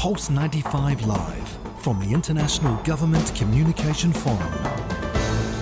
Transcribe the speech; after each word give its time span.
Pulse 0.00 0.30
95 0.30 1.04
Live 1.04 1.58
from 1.76 2.00
the 2.00 2.14
International 2.14 2.74
Government 2.84 3.34
Communication 3.34 4.14
Forum. 4.14 4.99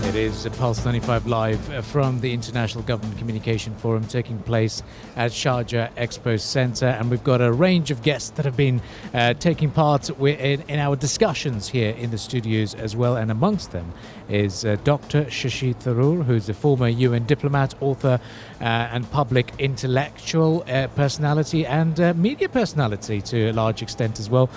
It 0.08 0.16
is 0.16 0.48
Pulse 0.56 0.82
95 0.86 1.26
Live 1.26 1.70
uh, 1.70 1.82
from 1.82 2.20
the 2.20 2.32
International 2.32 2.82
Government 2.82 3.18
Communication 3.18 3.74
Forum 3.74 4.06
taking 4.06 4.38
place 4.38 4.82
at 5.16 5.32
Sharjah 5.32 5.92
Expo 5.96 6.40
Centre. 6.40 6.86
And 6.86 7.10
we've 7.10 7.22
got 7.22 7.42
a 7.42 7.52
range 7.52 7.90
of 7.90 8.00
guests 8.00 8.30
that 8.30 8.46
have 8.46 8.56
been 8.56 8.80
uh, 9.12 9.34
taking 9.34 9.70
part 9.70 10.08
in, 10.08 10.62
in, 10.62 10.78
our 10.78 10.96
discussions 10.96 11.68
here 11.68 11.90
in 11.90 12.10
the 12.10 12.16
studios 12.16 12.74
as 12.74 12.96
well. 12.96 13.18
And 13.18 13.30
amongst 13.30 13.72
them 13.72 13.92
is 14.30 14.64
uh, 14.64 14.78
Dr. 14.82 15.24
Shashi 15.24 15.74
Tharoor, 15.74 16.24
who's 16.24 16.48
a 16.48 16.54
former 16.54 16.88
UN 16.88 17.26
diplomat, 17.26 17.74
author, 17.82 18.18
uh, 18.62 18.64
and 18.64 19.08
public 19.10 19.52
intellectual 19.58 20.64
uh, 20.68 20.86
personality 20.96 21.66
and 21.66 22.00
uh, 22.00 22.14
media 22.14 22.48
personality 22.48 23.20
to 23.20 23.50
a 23.50 23.52
large 23.52 23.82
extent 23.82 24.18
as 24.18 24.30
well. 24.30 24.48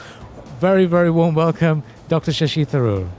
Very, 0.62 0.86
very 0.86 1.12
warm 1.12 1.36
welcome, 1.36 1.84
Dr. 2.08 2.32
Shashi 2.32 2.66
Tharoor. 2.66 3.10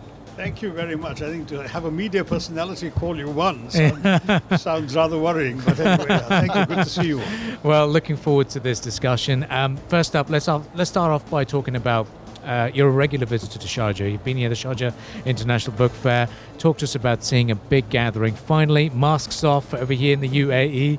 Thank 0.43 0.61
you 0.61 0.73
very 0.73 0.97
much. 0.97 1.23
I 1.23 1.31
think 1.31 1.47
to 1.51 1.69
have 1.69 1.85
a 1.85 1.91
media 1.93 2.25
personality 2.25 2.91
call 2.91 3.17
you 3.17 3.31
one 3.31 3.71
sound, 3.71 4.43
sounds 4.59 4.97
rather 4.97 5.17
worrying. 5.17 5.61
But 5.61 5.79
anyway, 5.79 6.19
thank 6.27 6.53
you. 6.53 6.67
Good 6.67 6.83
to 6.83 6.91
see 6.91 7.07
you. 7.07 7.23
Well, 7.63 7.87
looking 7.87 8.17
forward 8.17 8.49
to 8.51 8.59
this 8.59 8.81
discussion. 8.81 9.47
Um, 9.49 9.77
first 9.87 10.17
up, 10.17 10.29
let's 10.31 10.49
let's 10.49 10.91
start 10.91 11.13
off 11.13 11.31
by 11.31 11.45
talking 11.45 11.77
about. 11.77 12.09
Uh, 12.45 12.73
you're 12.75 12.89
a 12.89 12.91
regular 12.91 13.25
visitor 13.25 13.57
to 13.57 13.69
Sharjah. 13.69 14.11
You've 14.11 14.25
been 14.25 14.37
here 14.37 14.51
at 14.51 14.57
the 14.57 14.57
Sharjah 14.57 14.93
International 15.25 15.77
Book 15.77 15.93
Fair. 15.93 16.29
Talk 16.59 16.79
to 16.79 16.87
us 16.87 16.97
about 16.97 17.23
seeing 17.23 17.53
a 17.53 17.55
big 17.55 17.89
gathering. 17.89 18.35
Finally, 18.35 18.91
masks 18.91 19.45
off 19.45 19.73
over 19.73 19.93
here 19.93 20.13
in 20.13 20.19
the 20.19 20.29
UAE 20.29 20.99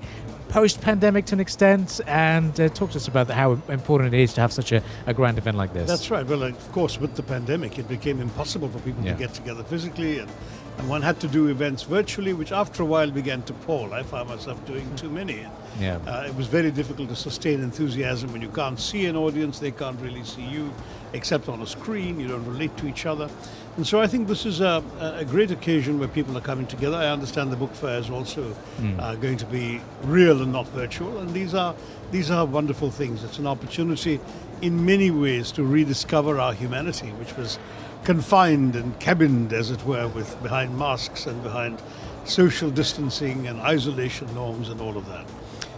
post-pandemic 0.54 1.26
to 1.26 1.34
an 1.34 1.40
extent, 1.40 2.00
and 2.06 2.60
uh, 2.62 2.70
talk 2.70 2.92
to 2.92 2.98
us 2.98 3.08
about 3.08 3.28
how 3.28 3.54
important 3.70 4.14
it 4.14 4.20
is 4.20 4.34
to 4.34 4.40
have 4.40 4.54
such 4.54 4.72
a, 4.72 4.84
a, 5.08 5.14
grand 5.14 5.40
event 5.40 5.58
like 5.58 5.74
this. 5.74 5.88
That's 5.90 6.12
right. 6.12 6.24
Well, 6.24 6.44
of 6.44 6.72
course, 6.72 7.00
with 7.00 7.16
the 7.16 7.24
pandemic, 7.24 7.80
it 7.80 7.88
became 7.90 8.22
impossible 8.22 8.70
for 8.70 8.78
people 8.82 9.04
yeah. 9.04 9.14
to 9.14 9.18
get 9.18 9.34
together 9.34 9.64
physically, 9.64 10.20
and, 10.20 10.32
and 10.78 10.88
one 10.88 11.02
had 11.02 11.20
to 11.22 11.28
do 11.28 11.48
events 11.48 11.82
virtually, 11.82 12.34
which 12.34 12.52
after 12.52 12.84
a 12.84 12.86
while 12.86 13.10
began 13.10 13.42
to 13.44 13.54
pall. 13.66 13.96
I 13.96 14.04
found 14.04 14.30
myself 14.30 14.64
doing 14.68 14.96
too 14.96 15.10
many. 15.10 15.44
Yeah. 15.80 15.98
Uh, 16.06 16.26
it 16.28 16.36
was 16.36 16.46
very 16.46 16.70
difficult 16.70 17.10
to 17.10 17.16
sustain 17.16 17.64
enthusiasm 17.64 18.32
when 18.32 18.44
you 18.44 18.50
can't 18.50 18.80
see 18.80 19.08
an 19.08 19.16
audience, 19.16 19.58
they 19.58 19.72
can't 19.72 20.00
really 20.02 20.24
see 20.24 20.46
you, 20.46 20.72
except 21.14 21.48
on 21.50 21.62
a 21.62 21.68
screen. 21.68 22.20
You 22.20 22.28
don't 22.28 22.46
relate 22.46 22.76
to 22.78 22.88
each 22.88 23.06
other. 23.06 23.30
And 23.76 23.88
so 23.88 24.00
I 24.00 24.06
think 24.06 24.28
this 24.28 24.46
is 24.46 24.62
a, 24.62 24.84
a, 25.00 25.26
great 25.26 25.50
occasion 25.50 25.98
where 25.98 26.08
people 26.08 26.38
are 26.38 26.42
coming 26.42 26.68
together. 26.68 26.96
I 26.96 27.08
understand 27.08 27.52
the 27.52 27.56
book 27.56 27.74
fair 27.74 27.98
is 27.98 28.10
also 28.12 28.56
mm. 28.78 29.00
uh, 29.00 29.16
going 29.16 29.38
to 29.38 29.48
be 29.48 29.82
real 30.04 30.44
and 30.44 30.52
not 30.52 30.68
virtual, 30.68 31.18
and 31.18 31.34
these 31.34 31.56
are 31.56 31.74
these 32.12 32.30
are 32.30 32.46
wonderful 32.46 32.92
things. 32.92 33.24
It's 33.24 33.40
an 33.40 33.48
opportunity, 33.48 34.20
in 34.62 34.86
many 34.86 35.10
ways, 35.10 35.52
to 35.54 35.64
rediscover 35.64 36.40
our 36.40 36.54
humanity, 36.54 37.10
which 37.14 37.36
was 37.36 37.58
confined 38.04 38.76
and 38.76 39.00
cabined, 39.00 39.54
as 39.54 39.72
it 39.72 39.84
were, 39.86 40.08
with 40.08 40.40
behind 40.44 40.78
masks 40.78 41.26
and 41.26 41.42
behind 41.42 41.82
social 42.26 42.70
distancing 42.70 43.48
and 43.48 43.60
isolation 43.62 44.32
norms 44.36 44.70
and 44.70 44.80
all 44.80 44.98
of 44.98 45.08
that. 45.08 45.26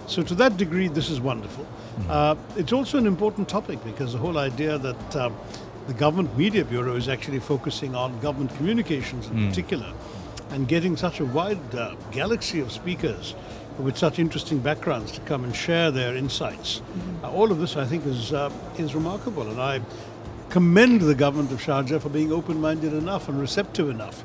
So 0.07 0.23
to 0.23 0.35
that 0.35 0.57
degree, 0.57 0.87
this 0.87 1.09
is 1.09 1.19
wonderful. 1.19 1.65
Mm. 1.99 2.09
Uh, 2.09 2.35
it's 2.55 2.73
also 2.73 2.97
an 2.97 3.07
important 3.07 3.49
topic 3.49 3.83
because 3.83 4.13
the 4.13 4.19
whole 4.19 4.37
idea 4.37 4.77
that 4.77 5.15
um, 5.15 5.35
the 5.87 5.93
Government 5.93 6.37
Media 6.37 6.63
Bureau 6.65 6.95
is 6.95 7.07
actually 7.09 7.39
focusing 7.39 7.95
on 7.95 8.19
government 8.19 8.55
communications 8.57 9.27
in 9.27 9.37
mm. 9.37 9.49
particular 9.49 9.91
and 10.51 10.67
getting 10.67 10.95
such 10.95 11.19
a 11.19 11.25
wide 11.25 11.75
uh, 11.75 11.95
galaxy 12.11 12.59
of 12.59 12.71
speakers 12.71 13.35
with 13.79 13.97
such 13.97 14.19
interesting 14.19 14.59
backgrounds 14.59 15.11
to 15.11 15.21
come 15.21 15.43
and 15.43 15.55
share 15.55 15.91
their 15.91 16.15
insights. 16.15 16.79
Mm-hmm. 16.79 17.25
Uh, 17.25 17.29
all 17.31 17.51
of 17.51 17.59
this, 17.59 17.75
I 17.75 17.85
think, 17.85 18.05
is, 18.05 18.31
uh, 18.31 18.51
is 18.77 18.95
remarkable. 18.95 19.49
And 19.49 19.59
I 19.59 19.81
commend 20.49 21.01
the 21.01 21.15
government 21.15 21.51
of 21.51 21.59
Sharjah 21.61 22.01
for 22.01 22.09
being 22.09 22.31
open 22.31 22.61
minded 22.61 22.93
enough 22.93 23.27
and 23.27 23.39
receptive 23.39 23.89
enough 23.89 24.23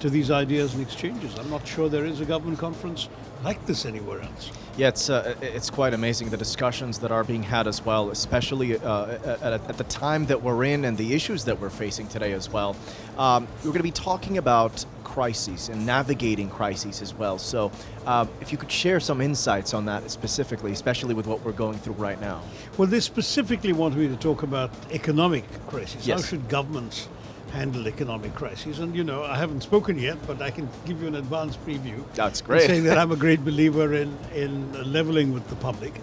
to 0.00 0.10
these 0.10 0.30
ideas 0.30 0.74
and 0.74 0.82
exchanges. 0.82 1.38
I'm 1.38 1.50
not 1.50 1.66
sure 1.66 1.88
there 1.88 2.04
is 2.04 2.20
a 2.20 2.24
government 2.24 2.58
conference 2.58 3.08
like 3.44 3.64
this 3.66 3.84
anywhere 3.86 4.20
else. 4.20 4.50
Yeah, 4.76 4.88
it's 4.88 5.10
uh, 5.10 5.34
it's 5.42 5.70
quite 5.70 5.92
amazing 5.94 6.30
the 6.30 6.36
discussions 6.36 7.00
that 7.00 7.10
are 7.10 7.24
being 7.24 7.42
had 7.42 7.66
as 7.66 7.84
well, 7.84 8.10
especially 8.10 8.78
uh, 8.78 9.06
at, 9.42 9.52
at, 9.52 9.76
the 9.76 9.84
time 9.84 10.26
that 10.26 10.42
we're 10.42 10.64
in 10.64 10.84
and 10.84 10.96
the 10.96 11.14
issues 11.14 11.44
that 11.44 11.60
we're 11.60 11.70
facing 11.70 12.06
today 12.06 12.32
as 12.32 12.48
well. 12.48 12.76
Um, 13.16 13.48
we're 13.58 13.70
going 13.70 13.78
to 13.78 13.82
be 13.82 13.90
talking 13.90 14.38
about 14.38 14.84
crises 15.02 15.68
and 15.68 15.84
navigating 15.84 16.48
crises 16.48 17.02
as 17.02 17.12
well. 17.12 17.38
So, 17.38 17.72
uh, 18.06 18.26
if 18.40 18.52
you 18.52 18.58
could 18.58 18.70
share 18.70 19.00
some 19.00 19.20
insights 19.20 19.74
on 19.74 19.86
that 19.86 20.08
specifically, 20.12 20.70
especially 20.70 21.14
with 21.14 21.26
what 21.26 21.44
we're 21.44 21.52
going 21.52 21.78
through 21.78 21.94
right 21.94 22.20
now. 22.20 22.40
Well, 22.76 22.86
they 22.86 23.00
specifically 23.00 23.72
want 23.72 23.96
me 23.96 24.06
to 24.06 24.16
talk 24.16 24.44
about 24.44 24.70
economic 24.92 25.44
crises. 25.66 26.06
Yes. 26.06 26.20
How 26.20 26.26
should 26.26 26.48
governments 26.48 27.08
handle 27.52 27.88
economic 27.88 28.34
crises. 28.34 28.78
And 28.78 28.94
you 28.94 29.04
know, 29.04 29.24
I 29.24 29.36
haven't 29.36 29.62
spoken 29.62 29.98
yet, 29.98 30.18
but 30.26 30.42
I 30.42 30.50
can 30.50 30.68
give 30.86 31.00
you 31.00 31.08
an 31.08 31.14
advance 31.14 31.56
preview. 31.56 32.04
That's 32.14 32.40
great. 32.40 32.66
Saying 32.66 32.84
that 32.84 32.98
I'm 32.98 33.12
a 33.12 33.16
great 33.16 33.44
believer 33.50 33.94
in 33.94 34.16
in 34.34 34.92
leveling 34.92 35.32
with 35.32 35.48
the 35.48 35.56
public, 35.56 35.94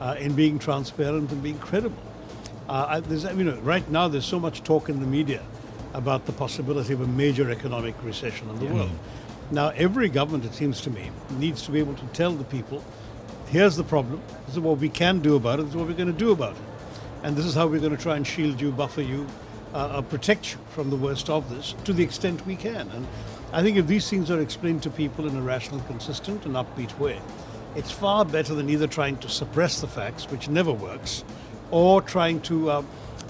uh, 0.00 0.16
in 0.18 0.34
being 0.34 0.58
transparent 0.58 1.30
and 1.30 1.42
being 1.42 1.58
credible. 1.58 2.02
Uh, 2.68 2.86
I, 2.88 3.00
there's, 3.00 3.24
you 3.24 3.44
know, 3.44 3.58
right 3.60 3.88
now 3.90 4.08
there's 4.08 4.24
so 4.24 4.40
much 4.40 4.62
talk 4.62 4.88
in 4.88 5.00
the 5.00 5.06
media 5.06 5.42
about 5.92 6.26
the 6.26 6.32
possibility 6.32 6.92
of 6.92 7.00
a 7.00 7.06
major 7.06 7.50
economic 7.50 7.94
recession 8.02 8.48
in 8.50 8.58
the 8.58 8.64
yeah. 8.64 8.74
world. 8.74 8.90
Now, 9.50 9.68
every 9.68 10.08
government, 10.08 10.44
it 10.44 10.54
seems 10.54 10.80
to 10.82 10.90
me, 10.90 11.10
needs 11.38 11.62
to 11.62 11.70
be 11.70 11.78
able 11.78 11.94
to 11.94 12.06
tell 12.06 12.32
the 12.32 12.44
people, 12.44 12.82
here's 13.46 13.76
the 13.76 13.84
problem, 13.84 14.22
this 14.46 14.54
is 14.54 14.60
what 14.60 14.78
we 14.78 14.88
can 14.88 15.20
do 15.20 15.36
about 15.36 15.60
it, 15.60 15.64
this 15.64 15.72
is 15.72 15.76
what 15.76 15.86
we're 15.86 15.94
going 15.94 16.12
to 16.12 16.18
do 16.18 16.32
about 16.32 16.56
it. 16.56 16.62
And 17.22 17.36
this 17.36 17.44
is 17.44 17.54
how 17.54 17.66
we're 17.66 17.80
going 17.80 17.96
to 17.96 18.02
try 18.02 18.16
and 18.16 18.26
shield 18.26 18.60
you, 18.60 18.72
buffer 18.72 19.02
you, 19.02 19.26
uh, 19.74 20.00
protect 20.02 20.52
you 20.52 20.58
from 20.70 20.90
the 20.90 20.96
worst 20.96 21.28
of 21.28 21.50
this 21.50 21.74
to 21.84 21.92
the 21.92 22.02
extent 22.02 22.46
we 22.46 22.56
can. 22.56 22.88
And 22.90 23.06
I 23.52 23.62
think 23.62 23.76
if 23.76 23.86
these 23.86 24.08
things 24.08 24.30
are 24.30 24.40
explained 24.40 24.82
to 24.84 24.90
people 24.90 25.26
in 25.26 25.36
a 25.36 25.42
rational, 25.42 25.80
consistent, 25.80 26.46
and 26.46 26.54
upbeat 26.54 26.96
way, 26.98 27.20
it's 27.76 27.90
far 27.90 28.24
better 28.24 28.54
than 28.54 28.70
either 28.70 28.86
trying 28.86 29.16
to 29.18 29.28
suppress 29.28 29.80
the 29.80 29.88
facts, 29.88 30.30
which 30.30 30.48
never 30.48 30.72
works, 30.72 31.24
or 31.70 32.00
trying 32.00 32.40
to 32.42 32.70
uh, 32.70 32.82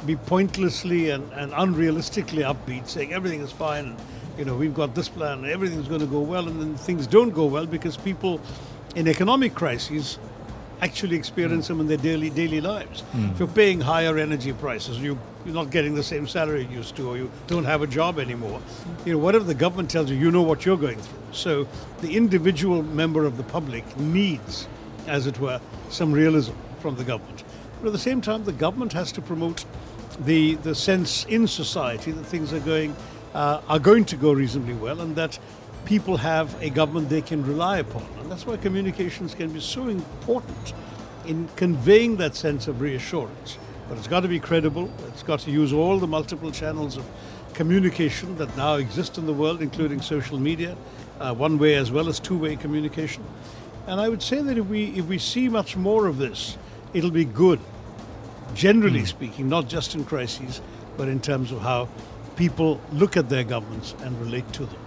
be 0.05 0.17
pointlessly 0.17 1.11
and, 1.11 1.33
and, 1.33 1.53
unrealistically 1.53 2.45
upbeat, 2.45 2.89
saying 2.89 3.15
everything 3.15 3.41
is 3.41 3.51
fine, 3.51 3.87
and 3.87 3.99
you 4.39 4.45
know 4.45 4.55
we've 4.55 4.75
got 4.75 4.95
this 4.95 5.09
plan, 5.09 5.47
everything's 5.47 5.89
going 5.89 6.01
to 6.01 6.07
go 6.07 6.21
well, 6.21 6.47
and 6.47 6.61
then 6.61 6.75
things 6.77 7.07
don't 7.07 7.31
go 7.31 7.47
well 7.47 7.65
because 7.65 7.97
people 7.97 8.39
in 8.95 9.09
economic 9.09 9.55
crises 9.55 10.19
actually 10.81 11.17
experience 11.17 11.69
them 11.69 11.81
in 11.81 11.87
their 11.87 11.97
daily 11.97 12.31
daily 12.31 12.61
lives. 12.61 13.03
Mm. 13.13 13.33
If 13.33 13.39
you're 13.39 13.49
paying 13.49 13.81
higher 13.81 14.19
energy 14.19 14.53
prices, 14.53 14.99
you 14.99 15.19
you're 15.45 15.55
not 15.55 15.71
getting 15.71 15.95
the 15.95 16.03
same 16.03 16.27
salary 16.27 16.67
you 16.71 16.79
used 16.79 16.97
to, 16.97 17.09
or 17.09 17.17
you 17.17 17.31
don't 17.47 17.65
have 17.65 17.83
a 17.83 17.87
job 17.87 18.19
anymore. 18.19 18.61
You 19.05 19.13
know, 19.13 19.19
whatever 19.19 19.45
the 19.45 19.55
government 19.55 19.91
tells 19.91 20.11
you, 20.11 20.17
you 20.17 20.31
know 20.31 20.43
what 20.43 20.65
you're 20.65 20.79
going 20.79 20.99
through. 20.99 21.19
So 21.33 21.69
the 22.01 22.17
individual 22.17 22.83
member 22.83 23.25
of 23.27 23.37
the 23.37 23.43
public 23.43 23.85
needs, 23.99 24.67
as 25.07 25.27
it 25.27 25.39
were, 25.39 25.61
some 25.91 26.13
realism 26.13 26.55
from 26.79 26.97
the 26.97 27.05
government. 27.05 27.45
But 27.81 27.89
at 27.89 27.93
the 27.93 27.99
same 27.99 28.21
time, 28.23 28.45
the 28.45 28.53
government 28.53 28.93
has 28.95 29.13
to 29.13 29.21
promote 29.21 29.65
the 30.21 30.55
the 30.57 30.75
sense 30.75 31.25
in 31.25 31.47
society 31.47 32.13
that 32.13 32.25
things 32.25 32.53
are 32.53 32.61
going 32.61 32.97
uh, 33.35 33.61
are 33.69 33.79
going 33.79 34.05
to 34.07 34.17
go 34.17 34.33
reasonably 34.33 34.75
well, 34.75 35.01
and 35.01 35.17
that 35.17 35.39
people 35.85 36.17
have 36.17 36.61
a 36.63 36.71
government 36.71 37.09
they 37.09 37.23
can 37.23 37.45
rely 37.45 37.79
upon. 37.79 38.07
And 38.21 38.31
that's 38.31 38.47
why 38.47 38.57
communications 38.57 39.35
can 39.35 39.53
be 39.53 39.61
so 39.61 39.89
important 39.89 40.73
in 41.27 41.49
conveying 41.57 42.17
that 42.17 42.35
sense 42.35 42.69
of 42.69 42.81
reassurance. 42.81 43.59
But 43.89 43.99
it's 43.99 44.09
got 44.09 44.21
to 44.21 44.29
be 44.29 44.41
credible, 44.41 44.91
it's 45.09 45.23
got 45.23 45.41
to 45.41 45.51
use 45.51 45.73
all 45.73 45.99
the 45.99 46.07
multiple 46.07 46.51
channels 46.51 46.97
of 46.97 47.05
communication 47.53 48.37
that 48.39 48.55
now 48.57 48.75
exist 48.75 49.19
in 49.19 49.27
the 49.27 49.33
world, 49.33 49.63
including 49.63 50.01
social 50.01 50.39
media, 50.39 50.77
uh, 51.21 51.35
one 51.35 51.59
way 51.59 51.75
as 51.75 51.91
well 51.91 52.09
as 52.09 52.19
two 52.19 52.39
way 52.39 52.57
communication. 52.57 53.23
And 53.87 54.01
I 54.01 54.09
would 54.09 54.23
say 54.23 54.41
that 54.41 54.57
if 54.57 54.67
we, 54.67 54.87
if 54.97 55.07
we 55.07 55.19
see 55.19 55.49
much 55.49 55.77
more 55.77 56.07
of 56.07 56.19
this, 56.19 56.57
it'll 56.95 57.11
be 57.11 57.27
good, 57.27 57.61
generally 58.55 59.03
mm. 59.03 59.07
speaking, 59.07 59.49
not 59.49 59.69
just 59.69 59.95
in 59.95 60.05
crises, 60.05 60.63
but 60.97 61.09
in 61.09 61.21
terms 61.21 61.53
of 61.53 61.61
how 61.61 61.89
people 62.37 62.81
look 62.93 63.17
at 63.17 63.29
their 63.29 63.45
governments 63.45 63.95
and 64.01 64.19
relate 64.21 64.51
to 64.55 64.65
them. 64.65 64.84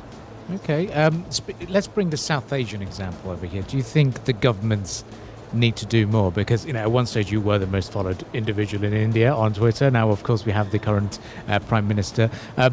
Okay, 0.49 0.91
um, 0.93 1.25
let's 1.67 1.87
bring 1.87 2.09
the 2.09 2.17
South 2.17 2.53
Asian 2.53 2.81
example 2.81 3.31
over 3.31 3.45
here. 3.45 3.63
Do 3.63 3.75
you 3.75 3.83
think 3.83 4.23
the 4.23 4.33
governments 4.33 5.03
need 5.51 5.75
to 5.77 5.85
do 5.85 6.07
more? 6.07 6.31
Because 6.31 6.65
you 6.65 6.71
know, 6.71 6.79
at 6.79 6.91
one 6.91 7.05
stage 7.05 7.31
you 7.31 7.41
were 7.41 7.57
the 7.57 7.67
most 7.67 7.91
followed 7.91 8.25
individual 8.33 8.85
in 8.85 8.93
India 8.93 9.33
on 9.33 9.53
Twitter. 9.53 9.91
Now, 9.91 10.09
of 10.09 10.23
course, 10.23 10.45
we 10.45 10.53
have 10.53 10.71
the 10.71 10.79
current 10.79 11.19
uh, 11.49 11.59
prime 11.59 11.87
minister. 11.87 12.29
Uh, 12.55 12.69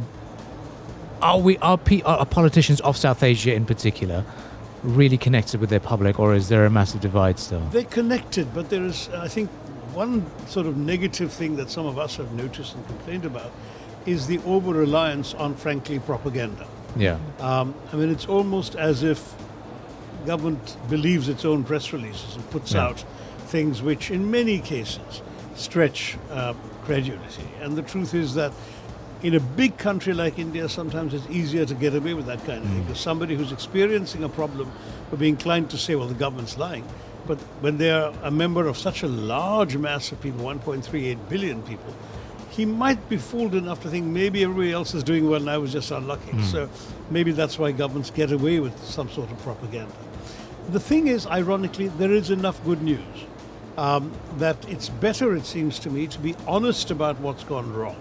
are 1.21 1.41
we 1.41 1.59
are, 1.59 1.81
are 2.05 2.27
politicians 2.27 2.81
of 2.83 2.97
South 2.97 3.23
Asia 3.23 3.55
in 3.55 3.67
particular 3.67 4.25
really 4.85 5.17
connected 5.17 5.61
with 5.61 5.71
their 5.71 5.81
public, 5.81 6.21
or 6.21 6.35
is 6.35 6.49
there 6.49 6.67
a 6.67 6.71
massive 6.71 7.01
divide 7.01 7.39
still? 7.39 7.61
They're 7.73 7.85
connected, 7.85 8.53
but 8.55 8.69
there 8.69 8.85
is, 8.85 9.09
I 9.09 9.29
think, 9.29 9.51
one 9.95 10.27
sort 10.47 10.67
of 10.67 10.77
negative 10.77 11.33
thing 11.33 11.57
that 11.57 11.71
some 11.71 11.87
of 11.87 11.99
us 11.99 12.17
have 12.17 12.33
noticed 12.33 12.75
and 12.75 12.87
complained 12.87 13.25
about 13.25 13.51
is 14.07 14.27
the 14.27 14.39
over 14.41 14.73
reliance 14.73 15.33
on, 15.35 15.55
frankly, 15.55 15.99
propaganda. 15.99 16.67
Yeah. 16.97 17.19
Um, 17.41 17.75
I 17.93 17.97
mean, 17.97 18.11
it's 18.11 18.27
almost 18.27 18.77
as 18.77 19.03
if 19.03 19.35
government 20.27 20.77
believes 20.89 21.29
its 21.29 21.45
own 21.45 21.65
press 21.65 21.93
releases 21.93 22.37
and 22.37 22.51
puts 22.51 22.73
yeah. 22.73 22.87
out 22.87 23.05
things 23.47 23.83
which, 23.83 24.11
in 24.11 24.31
many 24.31 24.59
cases, 24.59 25.23
stretch 25.55 26.17
uh, 26.31 26.55
credulity. 26.85 27.47
And 27.61 27.77
the 27.77 27.83
truth 27.83 28.15
is 28.15 28.35
that 28.35 28.53
in 29.23 29.35
a 29.35 29.41
big 29.41 29.79
country 29.79 30.13
like 30.13 30.39
India, 30.39 30.69
sometimes 30.69 31.15
it's 31.15 31.27
easier 31.29 31.65
to 31.65 31.75
get 31.75 31.95
away 31.95 32.15
with 32.15 32.27
that 32.27 32.45
kind 32.45 32.63
of 32.63 32.69
thing. 32.69 32.83
Because 32.83 33.01
somebody 33.01 33.35
who's 33.35 33.53
experiencing 33.53 34.23
a 34.25 34.29
problem 34.29 34.71
would 35.11 35.21
be 35.21 35.29
inclined 35.29 35.71
to 35.71 35.79
say, 35.79 35.95
well, 35.95 36.09
the 36.09 36.15
government's 36.15 36.59
lying. 36.59 36.87
But 37.27 37.39
when 37.61 37.79
they 37.79 37.91
are 37.91 38.13
a 38.23 38.31
member 38.31 38.67
of 38.67 38.77
such 38.77 39.03
a 39.03 39.09
large 39.09 39.77
mass 39.77 40.13
of 40.13 40.21
people, 40.21 40.45
1.38 40.45 41.29
billion 41.29 41.63
people, 41.63 41.95
he 42.51 42.65
might 42.65 43.09
be 43.09 43.17
fooled 43.17 43.55
enough 43.55 43.83
to 43.83 43.89
think 43.91 44.07
maybe 44.07 44.43
everybody 44.45 44.73
else 44.73 44.95
is 44.95 45.03
doing 45.03 45.29
well 45.29 45.41
and 45.41 45.51
I 45.51 45.59
was 45.59 45.73
just 45.73 45.91
unlucky. 45.91 46.33
So 46.43 46.69
maybe 47.11 47.33
that's 47.33 47.59
why 47.59 47.73
governments 47.73 48.11
get 48.11 48.33
away 48.33 48.61
with 48.61 48.79
some 48.85 49.09
sort 49.11 49.31
of 49.31 49.39
propaganda. 49.43 49.95
The 50.71 50.81
thing 50.81 51.09
is, 51.09 51.27
ironically, 51.27 51.89
there 51.89 52.13
is 52.13 52.31
enough 52.31 52.63
good 52.65 52.83
news 52.83 53.01
um, 53.77 54.13
that 54.39 54.57
it's 54.69 54.89
better, 54.89 55.35
it 55.35 55.45
seems 55.45 55.79
to 55.81 55.91
me, 55.91 56.07
to 56.07 56.19
be 56.19 56.35
honest 56.47 56.91
about 56.91 57.21
what's 57.21 57.45
gone 57.45 57.73
wrong 57.73 58.01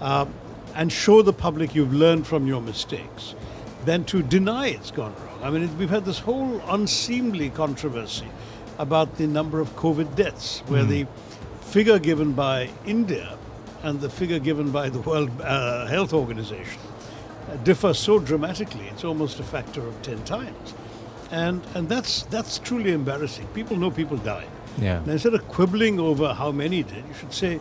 um, 0.00 0.32
and 0.74 0.90
show 0.90 1.22
the 1.22 1.32
public 1.32 1.74
you've 1.74 1.92
learned 1.92 2.26
from 2.26 2.46
your 2.46 2.62
mistakes 2.62 3.34
than 3.84 4.04
to 4.04 4.22
deny 4.22 4.68
it's 4.68 4.90
gone 4.90 5.14
wrong. 5.26 5.40
I 5.42 5.50
mean, 5.50 5.64
it, 5.64 5.70
we've 5.70 5.90
had 5.90 6.04
this 6.04 6.20
whole 6.20 6.60
unseemly 6.68 7.50
controversy 7.50 8.28
about 8.78 9.16
the 9.16 9.26
number 9.26 9.60
of 9.60 9.74
COVID 9.76 10.14
deaths, 10.16 10.60
where 10.66 10.84
the 10.84 11.06
figure 11.60 11.98
given 11.98 12.32
by 12.32 12.70
India 12.86 13.36
and 13.82 14.00
the 14.00 14.08
figure 14.08 14.38
given 14.38 14.70
by 14.70 14.88
the 14.88 15.00
World 15.00 15.30
uh, 15.40 15.86
Health 15.86 16.12
Organization 16.12 16.80
differ 17.64 17.94
so 17.94 18.18
dramatically. 18.18 18.86
It's 18.88 19.04
almost 19.04 19.40
a 19.40 19.42
factor 19.42 19.86
of 19.86 20.00
10 20.02 20.24
times. 20.24 20.74
And, 21.30 21.62
and 21.74 21.88
that's, 21.88 22.24
that's 22.24 22.58
truly 22.58 22.92
embarrassing. 22.92 23.46
People 23.48 23.76
know 23.76 23.90
people 23.90 24.16
die. 24.18 24.46
Yeah. 24.78 25.02
Now, 25.04 25.12
instead 25.12 25.34
of 25.34 25.46
quibbling 25.48 25.98
over 25.98 26.32
how 26.32 26.52
many 26.52 26.82
did, 26.82 27.04
you 27.08 27.14
should 27.14 27.32
say, 27.32 27.60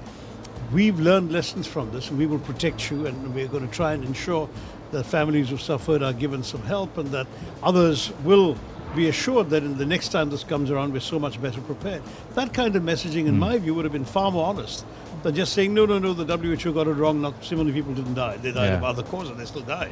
we've 0.71 0.99
learned 0.99 1.31
lessons 1.31 1.67
from 1.67 1.91
this 1.91 2.09
and 2.09 2.17
we 2.17 2.25
will 2.25 2.39
protect 2.39 2.89
you 2.91 3.05
and 3.05 3.33
we're 3.33 3.47
going 3.47 3.67
to 3.67 3.73
try 3.73 3.93
and 3.93 4.03
ensure 4.03 4.49
that 4.91 5.05
families 5.05 5.49
who 5.49 5.57
suffered 5.57 6.03
are 6.03 6.13
given 6.13 6.43
some 6.43 6.61
help 6.63 6.97
and 6.97 7.09
that 7.09 7.27
others 7.63 8.11
will 8.23 8.57
be 8.95 9.07
assured 9.07 9.49
that 9.49 9.63
in 9.63 9.77
the 9.77 9.85
next 9.85 10.09
time 10.09 10.29
this 10.29 10.43
comes 10.43 10.69
around, 10.69 10.91
we're 10.91 10.99
so 10.99 11.17
much 11.17 11.41
better 11.41 11.61
prepared. 11.61 12.01
That 12.35 12.53
kind 12.53 12.75
of 12.75 12.83
messaging, 12.83 13.25
in 13.25 13.39
my 13.39 13.57
view, 13.57 13.73
would 13.75 13.85
have 13.85 13.93
been 13.93 14.05
far 14.05 14.31
more 14.31 14.45
honest 14.45 14.85
than 15.23 15.35
just 15.35 15.53
saying, 15.53 15.73
no, 15.73 15.85
no, 15.85 15.99
no, 15.99 16.13
the 16.13 16.25
WHO 16.37 16.73
got 16.73 16.87
it 16.87 16.93
wrong, 16.93 17.21
not 17.21 17.33
so 17.43 17.55
many 17.55 17.71
people 17.71 17.93
didn't 17.93 18.15
die. 18.15 18.37
They 18.37 18.51
died 18.51 18.67
Yeah. 18.67 18.77
of 18.77 18.83
other 18.83 19.03
causes, 19.03 19.31
and 19.31 19.39
they 19.39 19.45
still 19.45 19.61
died. 19.61 19.91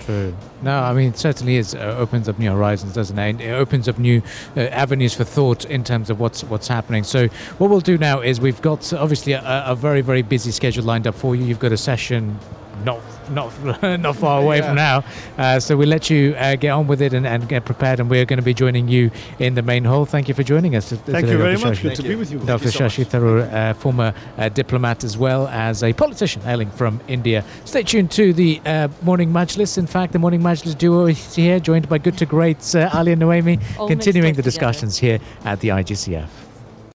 True. 0.00 0.34
No, 0.62 0.78
I 0.80 0.92
mean, 0.92 1.08
it 1.08 1.18
certainly 1.18 1.56
is. 1.56 1.74
Uh, 1.74 1.96
opens 1.98 2.28
up 2.28 2.38
new 2.38 2.50
horizons, 2.50 2.92
doesn't 2.94 3.18
it? 3.18 3.28
And 3.30 3.40
it 3.40 3.50
opens 3.50 3.88
up 3.88 3.98
new 3.98 4.22
uh, 4.56 4.60
avenues 4.60 5.14
for 5.14 5.24
thought 5.24 5.64
in 5.64 5.82
terms 5.82 6.10
of 6.10 6.20
what's 6.20 6.44
what's 6.44 6.68
happening. 6.68 7.02
So, 7.02 7.26
what 7.58 7.70
we'll 7.70 7.80
do 7.80 7.98
now 7.98 8.20
is 8.20 8.40
we've 8.40 8.62
got 8.62 8.92
obviously 8.92 9.32
a, 9.32 9.64
a 9.66 9.74
very 9.74 10.02
very 10.02 10.22
busy 10.22 10.52
schedule 10.52 10.84
lined 10.84 11.06
up 11.08 11.16
for 11.16 11.34
you. 11.34 11.44
You've 11.44 11.58
got 11.58 11.72
a 11.72 11.76
session 11.76 12.38
not 12.84 13.00
not 13.30 13.52
not 14.00 14.16
far 14.16 14.40
away 14.42 14.58
Yeah. 14.58 14.66
from 14.66 14.76
now. 14.76 15.04
Uh, 15.36 15.58
so 15.58 15.76
we'll 15.76 15.88
let 15.88 16.10
you 16.10 16.34
uh, 16.38 16.54
get 16.56 16.70
on 16.70 16.86
with 16.86 17.02
it 17.02 17.12
and, 17.12 17.26
and 17.26 17.48
get 17.48 17.64
prepared. 17.64 17.98
And 18.00 18.08
we're 18.08 18.24
going 18.24 18.38
to 18.38 18.42
be 18.44 18.54
joining 18.54 18.88
you 18.88 19.10
in 19.38 19.54
the 19.54 19.62
main 19.62 19.84
hall. 19.84 20.04
Thank 20.06 20.28
you 20.28 20.34
for 20.34 20.42
joining 20.44 20.76
us. 20.76 20.90
t- 20.90 20.96
Thank 20.96 21.26
today, 21.26 21.32
you 21.32 21.38
very 21.38 21.54
Dr. 21.56 21.66
much. 21.68 21.78
Shashi. 21.78 21.82
Good 21.82 21.90
to 21.96 22.02
Thank 22.02 22.08
be 22.08 22.14
with 22.16 22.30
you. 22.32 22.38
Thank 22.38 22.48
Dr. 22.48 22.64
you 22.64 22.70
so 22.70 22.84
Shashi 22.84 22.98
much. 23.00 23.08
Tharoor, 23.08 23.52
uh, 23.52 23.74
former 23.74 24.14
uh, 24.38 24.48
diplomat 24.48 25.02
as 25.04 25.18
well 25.18 25.48
as 25.48 25.82
a 25.82 25.92
politician 25.92 26.42
hailing 26.42 26.70
from 26.70 27.00
India. 27.08 27.44
Stay 27.64 27.82
tuned 27.82 28.10
to 28.12 28.32
the 28.32 28.60
uh, 28.64 28.88
Morning 29.02 29.32
Majlis. 29.32 29.76
In 29.78 29.86
fact, 29.86 30.12
the 30.12 30.18
Morning 30.20 30.40
Majlis 30.40 30.76
duo 30.78 31.06
is 31.06 31.34
here, 31.34 31.58
joined 31.58 31.88
by 31.88 31.98
good 31.98 32.16
to 32.18 32.26
great 32.26 32.74
uh, 32.74 32.90
Ali 32.92 33.12
and 33.12 33.20
Noemi, 33.20 33.58
All 33.78 33.88
continuing 33.88 34.34
the 34.34 34.40
up 34.40 34.44
together. 34.44 34.50
discussions 34.50 34.98
here 34.98 35.18
at 35.44 35.60
the 35.60 35.68
IGCF. 35.68 36.28